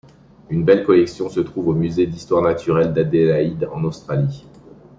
[0.49, 4.47] Une belle collection se trouve au musée d'histoire naturelle d'Adélaïde, en Australie.